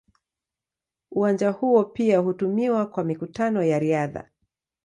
Uwanja 1.11 1.49
huo 1.51 1.83
pia 1.83 2.17
hutumiwa 2.19 2.85
kwa 2.85 3.03
mikutano 3.03 3.63
ya 3.63 3.79
riadha. 3.79 4.29